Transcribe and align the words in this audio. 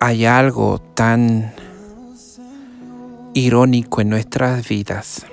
hay 0.00 0.26
algo 0.26 0.80
tan 0.94 1.52
irónico 3.34 4.00
en 4.00 4.10
nuestras 4.10 4.68
vidas. 4.68 5.26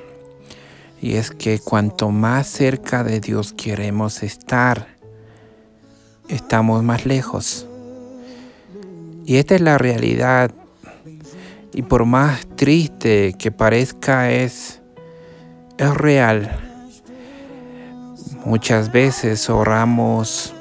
Y 1.01 1.15
es 1.15 1.29
que 1.29 1.59
cuanto 1.59 2.09
más 2.09 2.47
cerca 2.47 3.04
de 3.04 3.20
Dios 3.20 3.54
queremos 3.54 4.24
estar, 4.24 4.88
estamos 6.29 6.83
más 6.83 7.06
lejos. 7.06 7.67
Y 9.25 9.38
esta 9.38 9.55
es 9.55 9.61
la 9.61 9.77
realidad. 9.77 10.51
Y 11.73 11.84
por 11.84 12.05
más 12.05 12.47
triste 12.55 13.36
que 13.38 13.52
parezca, 13.52 14.32
es, 14.32 14.82
es 15.77 15.93
real. 15.93 16.59
Muchas 18.45 18.91
veces 18.91 19.50
oramos 19.50 20.54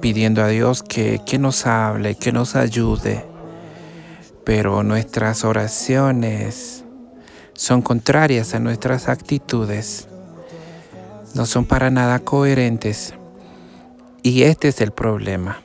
pidiendo 0.00 0.42
a 0.42 0.48
Dios 0.48 0.82
que, 0.82 1.20
que 1.24 1.38
nos 1.38 1.66
hable, 1.66 2.14
que 2.14 2.32
nos 2.32 2.56
ayude, 2.56 3.24
pero 4.44 4.82
nuestras 4.82 5.44
oraciones 5.44 6.84
son 7.52 7.82
contrarias 7.82 8.54
a 8.54 8.58
nuestras 8.58 9.08
actitudes, 9.08 10.08
no 11.34 11.46
son 11.46 11.66
para 11.66 11.90
nada 11.90 12.18
coherentes. 12.18 13.14
Y 14.22 14.42
este 14.42 14.68
es 14.68 14.80
el 14.80 14.92
problema. 14.92 15.60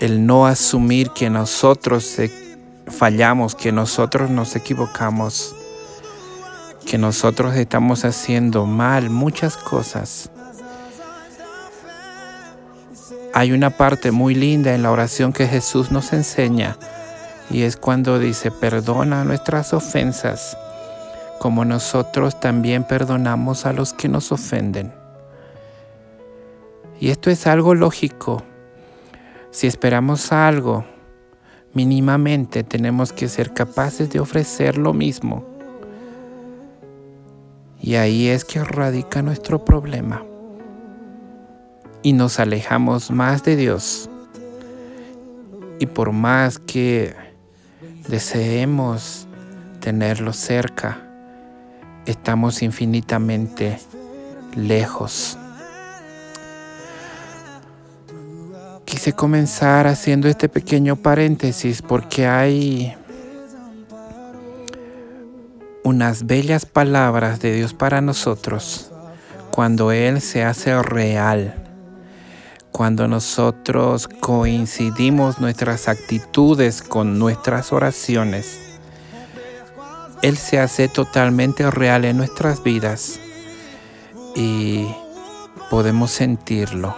El 0.00 0.26
no 0.26 0.46
asumir 0.46 1.10
que 1.10 1.30
nosotros 1.30 2.20
fallamos, 2.86 3.54
que 3.54 3.72
nosotros 3.72 4.30
nos 4.30 4.56
equivocamos, 4.56 5.54
que 6.84 6.98
nosotros 6.98 7.56
estamos 7.56 8.04
haciendo 8.04 8.66
mal 8.66 9.10
muchas 9.10 9.56
cosas. 9.56 10.30
Hay 13.36 13.50
una 13.50 13.70
parte 13.70 14.12
muy 14.12 14.36
linda 14.36 14.76
en 14.76 14.84
la 14.84 14.92
oración 14.92 15.32
que 15.32 15.48
Jesús 15.48 15.90
nos 15.90 16.12
enseña 16.12 16.78
y 17.50 17.62
es 17.62 17.76
cuando 17.76 18.20
dice, 18.20 18.52
perdona 18.52 19.24
nuestras 19.24 19.72
ofensas, 19.74 20.56
como 21.40 21.64
nosotros 21.64 22.38
también 22.38 22.84
perdonamos 22.84 23.66
a 23.66 23.72
los 23.72 23.92
que 23.92 24.08
nos 24.08 24.30
ofenden. 24.30 24.92
Y 27.00 27.10
esto 27.10 27.28
es 27.28 27.48
algo 27.48 27.74
lógico. 27.74 28.44
Si 29.50 29.66
esperamos 29.66 30.30
algo, 30.30 30.84
mínimamente 31.72 32.62
tenemos 32.62 33.12
que 33.12 33.26
ser 33.26 33.52
capaces 33.52 34.10
de 34.10 34.20
ofrecer 34.20 34.78
lo 34.78 34.92
mismo. 34.92 35.44
Y 37.80 37.96
ahí 37.96 38.28
es 38.28 38.44
que 38.44 38.62
radica 38.62 39.22
nuestro 39.22 39.64
problema. 39.64 40.22
Y 42.04 42.12
nos 42.12 42.38
alejamos 42.38 43.10
más 43.10 43.42
de 43.42 43.56
Dios. 43.56 44.08
Y 45.80 45.86
por 45.86 46.12
más 46.12 46.60
que 46.60 47.16
deseemos 48.06 49.26
tenerlo 49.80 50.32
cerca, 50.32 50.98
estamos 52.06 52.62
infinitamente 52.62 53.80
lejos. 54.54 55.36
Quise 58.84 59.12
comenzar 59.14 59.86
haciendo 59.86 60.28
este 60.28 60.48
pequeño 60.48 60.94
paréntesis 60.94 61.82
porque 61.82 62.26
hay 62.26 62.94
unas 65.82 66.26
bellas 66.26 66.66
palabras 66.66 67.40
de 67.40 67.54
Dios 67.54 67.74
para 67.74 68.00
nosotros 68.00 68.90
cuando 69.50 69.92
Él 69.92 70.20
se 70.20 70.42
hace 70.42 70.82
real, 70.82 71.63
cuando 72.74 73.06
nosotros 73.06 74.08
coincidimos 74.08 75.38
nuestras 75.38 75.86
actitudes 75.86 76.82
con 76.82 77.20
nuestras 77.20 77.72
oraciones. 77.72 78.58
Él 80.22 80.36
se 80.36 80.58
hace 80.58 80.88
totalmente 80.88 81.70
real 81.70 82.04
en 82.04 82.16
nuestras 82.16 82.64
vidas 82.64 83.20
y 84.34 84.88
podemos 85.70 86.10
sentirlo. 86.10 86.96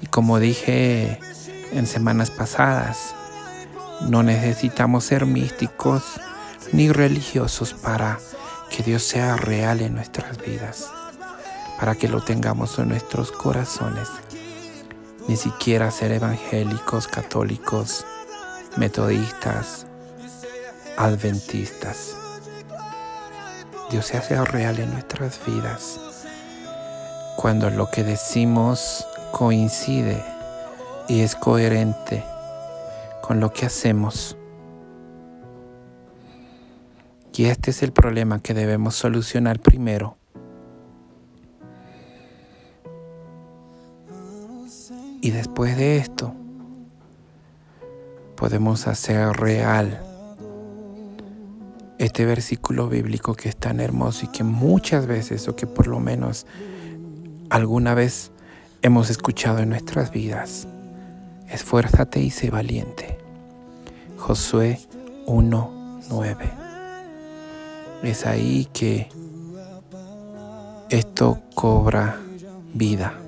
Y 0.00 0.06
como 0.06 0.38
dije 0.38 1.18
en 1.72 1.88
semanas 1.88 2.30
pasadas, 2.30 3.16
no 4.08 4.22
necesitamos 4.22 5.02
ser 5.02 5.26
místicos 5.26 6.04
ni 6.70 6.92
religiosos 6.92 7.74
para 7.74 8.20
que 8.70 8.84
Dios 8.84 9.02
sea 9.02 9.36
real 9.36 9.80
en 9.80 9.96
nuestras 9.96 10.38
vidas, 10.38 10.86
para 11.82 11.96
que 11.96 12.06
lo 12.06 12.20
tengamos 12.20 12.78
en 12.78 12.90
nuestros 12.90 13.32
corazones. 13.32 14.08
Ni 15.26 15.36
siquiera 15.36 15.90
ser 15.90 16.12
evangélicos, 16.12 17.08
católicos, 17.08 18.06
metodistas, 18.76 19.88
adventistas. 20.96 22.16
Dios 23.90 24.06
se 24.06 24.16
hace 24.16 24.40
real 24.44 24.78
en 24.78 24.92
nuestras 24.92 25.44
vidas 25.44 25.98
cuando 27.36 27.68
lo 27.68 27.90
que 27.90 28.04
decimos 28.04 29.04
coincide 29.32 30.22
y 31.08 31.22
es 31.22 31.34
coherente 31.34 32.22
con 33.22 33.40
lo 33.40 33.52
que 33.52 33.66
hacemos. 33.66 34.36
Y 37.34 37.46
este 37.46 37.72
es 37.72 37.82
el 37.82 37.90
problema 37.90 38.40
que 38.40 38.54
debemos 38.54 38.94
solucionar 38.94 39.58
primero. 39.58 40.21
Y 45.22 45.30
después 45.30 45.76
de 45.76 45.98
esto, 45.98 46.34
podemos 48.34 48.88
hacer 48.88 49.28
real 49.34 50.02
este 51.98 52.26
versículo 52.26 52.88
bíblico 52.88 53.34
que 53.34 53.48
es 53.48 53.56
tan 53.56 53.78
hermoso 53.78 54.26
y 54.26 54.28
que 54.30 54.42
muchas 54.42 55.06
veces, 55.06 55.46
o 55.46 55.54
que 55.54 55.68
por 55.68 55.86
lo 55.86 56.00
menos 56.00 56.44
alguna 57.50 57.94
vez 57.94 58.32
hemos 58.82 59.10
escuchado 59.10 59.60
en 59.60 59.68
nuestras 59.68 60.10
vidas. 60.10 60.66
Esfuérzate 61.48 62.20
y 62.20 62.30
sé 62.30 62.50
valiente. 62.50 63.16
Josué 64.18 64.80
1.9. 65.26 66.36
Es 68.02 68.26
ahí 68.26 68.66
que 68.72 69.08
esto 70.90 71.38
cobra 71.54 72.18
vida 72.74 73.21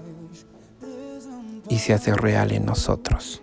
y 1.68 1.78
se 1.78 1.94
hace 1.94 2.14
real 2.14 2.52
en 2.52 2.66
nosotros. 2.66 3.42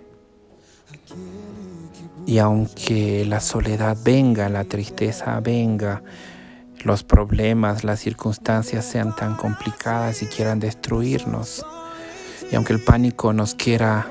Y 2.25 2.37
aunque 2.37 3.25
la 3.25 3.39
soledad 3.39 3.97
venga, 4.03 4.47
la 4.49 4.63
tristeza 4.63 5.39
venga, 5.39 6.03
los 6.83 7.03
problemas, 7.03 7.83
las 7.83 7.99
circunstancias 7.99 8.85
sean 8.85 9.15
tan 9.15 9.35
complicadas 9.35 10.21
y 10.21 10.27
quieran 10.27 10.59
destruirnos, 10.59 11.65
y 12.51 12.55
aunque 12.55 12.73
el 12.73 12.83
pánico 12.83 13.33
nos 13.33 13.55
quiera 13.55 14.07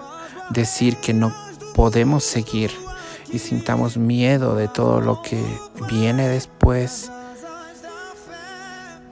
decir 0.51 0.97
que 0.97 1.13
no 1.13 1.35
podemos 1.75 2.25
seguir 2.25 2.71
y 3.33 3.39
sintamos 3.39 3.97
miedo 3.97 4.55
de 4.55 4.69
todo 4.69 5.01
lo 5.01 5.23
que 5.23 5.43
viene 5.91 6.29
después, 6.29 7.11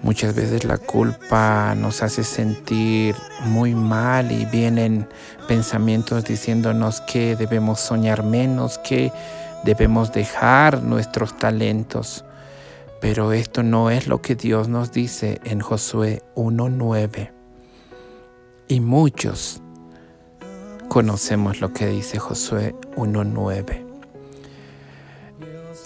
muchas 0.03 0.35
veces 0.35 0.65
la 0.65 0.79
culpa 0.79 1.75
nos 1.75 2.03
hace 2.03 2.25
sentir 2.25 3.17
muy 3.47 3.75
mal 3.75 4.33
y 4.33 4.45
vienen 4.47 5.09
pensamientos 5.47 6.25
diciéndonos 6.25 7.01
que 7.03 7.37
debemos 7.37 7.81
soñar 7.81 8.23
menos, 8.23 8.79
que 8.79 9.13
debemos 9.65 10.13
dejar 10.13 10.83
nuestros 10.83 11.37
talentos. 11.37 12.25
Pero 13.01 13.33
esto 13.33 13.63
no 13.63 13.91
es 13.91 14.09
lo 14.09 14.21
que 14.21 14.35
Dios 14.35 14.69
nos 14.69 14.93
dice 14.93 15.41
en 15.45 15.61
Josué 15.61 16.23
1.9. 16.35 17.31
Y 18.67 18.81
muchos 18.81 19.63
conocemos 20.89 21.61
lo 21.61 21.73
que 21.73 21.87
dice 21.87 22.19
Josué 22.19 22.75
1.9. 22.97 23.88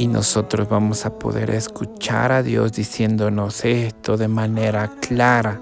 Y 0.03 0.09
nosotros 0.09 0.69
vamos 0.69 1.07
a 1.07 1.17
poder 1.17 1.51
escuchar 1.51 2.33
a 2.33 2.43
Dios 2.43 2.73
diciéndonos 2.73 3.65
esto 3.65 4.17
de 4.17 4.27
manera 4.27 4.91
clara, 5.01 5.61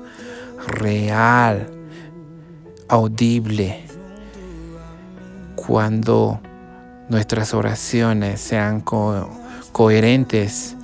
real, 0.67 1.69
audible, 2.89 3.85
cuando 5.57 6.41
nuestras 7.11 7.53
oraciones 7.53 8.41
sean 8.41 8.83
coherentes 9.73 10.75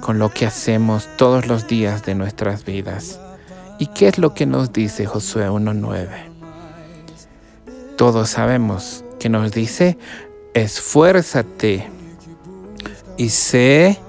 con 0.00 0.18
lo 0.18 0.30
que 0.30 0.46
hacemos 0.46 1.08
todos 1.16 1.46
los 1.46 1.68
días 1.68 2.04
de 2.04 2.16
nuestras 2.16 2.64
vidas. 2.64 3.20
¿Y 3.78 3.86
qué 3.94 4.08
es 4.08 4.18
lo 4.18 4.34
que 4.34 4.44
nos 4.44 4.72
dice 4.72 5.06
Josué 5.06 5.48
1.9? 5.48 6.08
Todos 7.96 8.30
sabemos 8.30 9.04
que 9.20 9.28
nos 9.28 9.52
dice, 9.52 9.98
esfuérzate 10.52 11.94
y 13.16 13.28
sé 13.30 14.00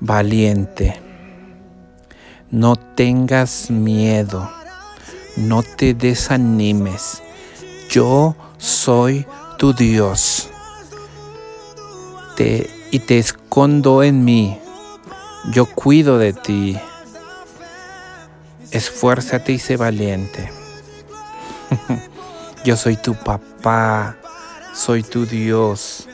valiente. 0.00 1.00
No 2.50 2.76
tengas 2.76 3.70
miedo, 3.70 4.50
no 5.36 5.62
te 5.62 5.94
desanimes. 5.94 7.22
Yo 7.88 8.36
soy 8.58 9.26
tu 9.58 9.72
Dios. 9.72 10.50
Te, 12.36 12.70
y 12.90 13.00
te 13.00 13.18
escondo 13.18 14.02
en 14.02 14.24
mí. 14.24 14.58
Yo 15.50 15.66
cuido 15.66 16.18
de 16.18 16.32
ti. 16.32 16.78
Esfuérzate 18.70 19.52
y 19.52 19.58
sé 19.58 19.76
valiente. 19.76 20.50
Yo 22.64 22.76
soy 22.76 22.96
tu 22.96 23.14
papá, 23.14 24.16
soy 24.74 25.02
tu 25.02 25.24
Dios 25.24 26.08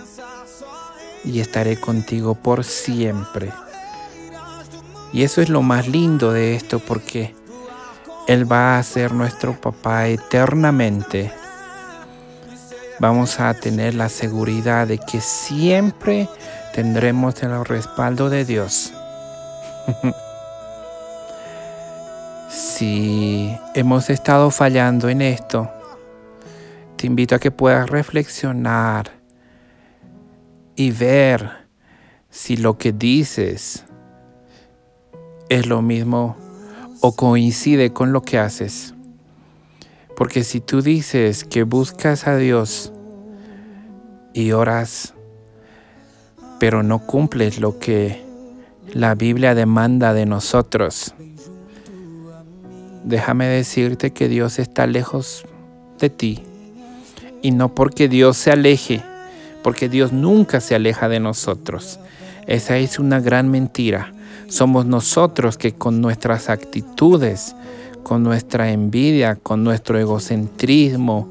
y 1.25 1.41
estaré 1.41 1.77
contigo 1.77 2.35
por 2.35 2.65
siempre. 2.65 3.51
Y 5.13 5.23
eso 5.25 5.43
es 5.43 5.49
lo 5.49 5.63
más 5.63 5.89
lindo 5.89 6.33
de 6.33 6.55
esto 6.55 6.79
porque 6.79 7.35
Él 8.27 8.51
va 8.51 8.79
a 8.79 8.83
ser 8.83 9.13
nuestro 9.13 9.61
papá 9.61 10.09
eternamente. 10.09 11.33
Vamos 12.99 13.41
a 13.41 13.53
tener 13.55 13.95
la 13.95 14.09
seguridad 14.09 14.87
de 14.87 14.99
que 14.99 15.21
siempre 15.21 16.29
tendremos 16.75 17.43
el 17.43 17.65
respaldo 17.65 18.31
de 18.31 18.45
Dios. 18.45 18.93
si 22.49 23.55
hemos 23.75 24.09
estado 24.09 24.51
fallando 24.51 25.09
en 25.09 25.21
esto, 25.21 25.71
te 26.97 27.07
invito 27.07 27.35
a 27.35 27.39
que 27.39 27.51
puedas 27.51 27.91
reflexionar 27.91 29.22
y 30.83 30.91
ver 30.91 31.49
si 32.29 32.57
lo 32.57 32.77
que 32.77 32.91
dices 32.91 33.85
es 35.49 35.67
lo 35.69 35.81
mismo 35.81 36.37
o 37.01 37.15
coincide 37.15 37.93
con 37.93 38.13
lo 38.13 38.23
que 38.23 38.41
haces. 38.41 38.93
Porque 40.17 40.43
si 40.43 40.61
tú 40.61 40.83
dices 40.83 41.45
que 41.45 41.63
buscas 41.63 42.27
a 42.27 42.37
Dios 42.37 42.93
y 44.35 44.51
oras, 44.51 45.15
pero 46.59 46.83
no 46.83 47.07
cumples 47.07 47.61
lo 47.61 47.79
que 47.79 48.21
la 48.93 49.15
Biblia 49.15 49.55
demanda 49.55 50.13
de 50.15 50.27
nosotros, 50.27 51.15
déjame 53.05 53.47
decirte 53.47 54.13
que 54.13 54.27
Dios 54.27 54.59
está 54.59 54.89
lejos 54.89 55.45
de 56.01 56.11
ti. 56.11 56.43
Y 57.41 57.53
no 57.53 57.73
porque 57.73 58.09
Dios 58.09 58.37
se 58.37 58.51
aleje, 58.51 59.05
porque 59.63 59.89
Dios 59.89 60.13
nunca 60.13 60.61
se 60.61 60.75
aleja 60.75 61.09
de 61.09 61.21
nosotros. 61.21 61.99
Esa 62.47 62.77
es 62.79 62.99
una 62.99 63.21
gran 63.21 63.51
mentira. 63.51 64.13
Somos 64.49 64.87
nosotros 64.87 65.57
que 65.57 65.73
con 65.73 66.01
nuestras 66.01 66.51
actitudes, 66.51 67.55
con 68.03 68.23
nuestra 68.23 68.71
envidia, 68.71 69.37
con 69.37 69.65
nuestro 69.65 69.99
egocentrismo, 69.99 71.29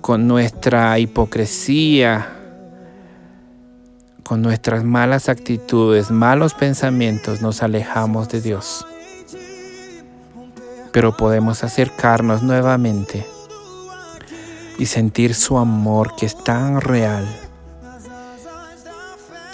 con 0.00 0.26
nuestra 0.26 0.98
hipocresía, 0.98 2.28
con 4.24 4.42
nuestras 4.42 4.84
malas 4.84 5.28
actitudes, 5.28 6.10
malos 6.10 6.54
pensamientos, 6.54 7.40
nos 7.40 7.62
alejamos 7.62 8.28
de 8.28 8.40
Dios. 8.40 8.86
Pero 10.92 11.16
podemos 11.16 11.64
acercarnos 11.64 12.42
nuevamente 12.42 13.26
y 14.78 14.86
sentir 14.86 15.34
su 15.34 15.58
amor 15.58 16.16
que 16.16 16.26
es 16.26 16.36
tan 16.42 16.80
real, 16.80 17.26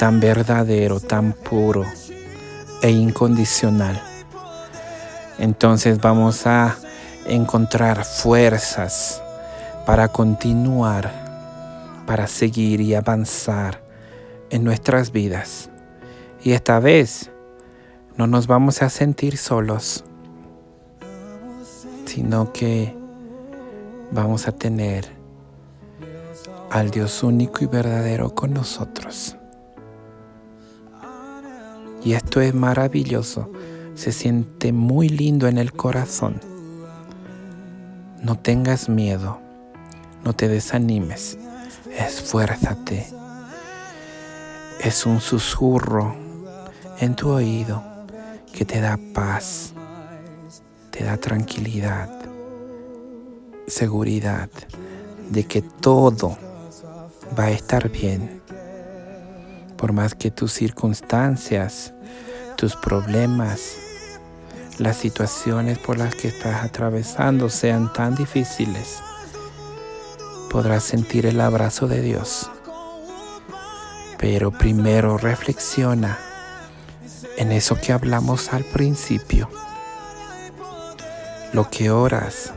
tan 0.00 0.19
verdadero, 0.19 0.99
tan 0.99 1.35
puro 1.35 1.85
e 2.81 2.88
incondicional. 2.88 4.00
Entonces 5.38 6.00
vamos 6.00 6.47
a 6.47 6.79
encontrar 7.26 8.06
fuerzas 8.06 9.23
para 9.85 10.08
continuar, 10.08 11.12
para 12.06 12.26
seguir 12.29 12.81
y 12.81 12.94
avanzar 12.94 13.82
en 14.49 14.64
nuestras 14.64 15.12
vidas. 15.12 15.69
Y 16.43 16.52
esta 16.52 16.81
vez 16.81 17.31
no 18.17 18.26
nos 18.26 18.47
vamos 18.47 18.81
a 18.81 18.88
sentir 18.88 19.37
solos, 19.37 20.02
sino 22.06 22.55
que 22.55 22.97
vamos 24.12 24.49
a 24.49 24.52
tener 24.52 25.11
al 26.70 26.91
Dios 26.91 27.23
único 27.23 27.62
y 27.64 27.67
verdadero 27.67 28.35
con 28.35 28.55
nosotros. 28.55 29.37
Y 32.02 32.14
esto 32.14 32.41
es 32.41 32.55
maravilloso, 32.55 33.50
se 33.94 34.12
siente 34.12 34.73
muy 34.73 35.08
lindo 35.08 35.49
en 35.49 35.58
el 35.58 35.73
corazón. 35.73 36.41
No 38.23 38.38
tengas 38.38 38.88
miedo, 38.88 39.41
no 40.25 40.32
te 40.32 40.49
desanimes, 40.49 41.38
esfuérzate. 41.97 43.06
Es 44.81 45.05
un 45.06 45.20
susurro 45.20 46.14
en 47.00 47.14
tu 47.17 47.31
oído 47.31 47.82
que 48.52 48.64
te 48.64 48.81
da 48.81 48.99
paz, 49.14 49.73
te 50.91 51.05
da 51.05 51.17
tranquilidad 51.17 52.20
seguridad 53.70 54.50
de 55.31 55.44
que 55.44 55.62
todo 55.62 56.37
va 57.38 57.44
a 57.44 57.50
estar 57.50 57.88
bien. 57.88 58.39
Por 59.81 59.94
más 59.94 60.15
que 60.15 60.31
tus 60.31 60.53
circunstancias, 60.53 61.94
tus 62.59 62.77
problemas, 62.77 63.79
las 64.77 64.99
situaciones 64.99 65.79
por 65.79 65.97
las 65.97 66.15
que 66.15 66.29
estás 66.29 66.62
atravesando 66.62 67.49
sean 67.49 67.91
tan 67.91 68.15
difíciles, 68.15 68.99
podrás 70.50 70.85
sentir 70.85 71.25
el 71.25 71.41
abrazo 71.41 71.88
de 71.88 72.03
Dios. 72.03 72.50
Pero 74.19 74.50
primero 74.50 75.17
reflexiona 75.17 76.19
en 77.38 77.50
eso 77.50 77.75
que 77.75 77.94
hablamos 77.94 78.53
al 78.53 78.65
principio. 78.65 79.49
Lo 81.55 81.71
que 81.71 81.91
oras 81.91 82.53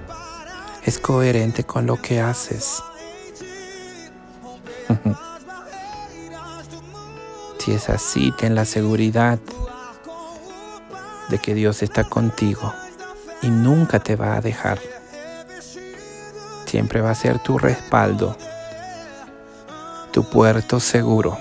es 0.84 1.00
coherente 1.00 1.64
con 1.64 1.86
lo 1.86 2.02
que 2.02 2.19
haces. 2.19 2.84
si 7.63 7.71
es 7.71 7.89
así, 7.89 8.33
ten 8.33 8.56
la 8.56 8.65
seguridad 8.65 9.39
de 11.30 11.38
que 11.39 11.54
Dios 11.54 11.81
está 11.81 12.04
contigo 12.04 12.74
y 13.42 13.48
nunca 13.48 14.01
te 14.01 14.18
va 14.18 14.36
a 14.36 14.42
dejar. 14.42 14.80
Siempre 16.65 17.00
va 17.00 17.12
a 17.12 17.15
ser 17.15 17.39
tu 17.39 17.57
respaldo, 17.57 18.35
tu 20.11 20.30
puerto 20.30 20.81
seguro, 20.81 21.38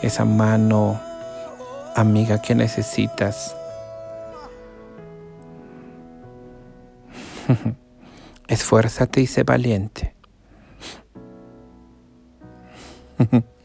esa 0.00 0.24
mano 0.24 0.98
amiga 1.94 2.40
que 2.40 2.54
necesitas 2.54 3.54
Esfuérzate 8.48 9.20
y 9.20 9.26
sé 9.26 9.42
valiente. 9.42 10.14